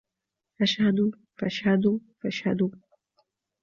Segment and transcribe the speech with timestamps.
[0.57, 2.69] فاشهدوا فاشهدوا فاشهدوا